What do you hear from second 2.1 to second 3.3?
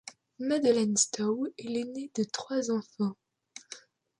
de trois enfants.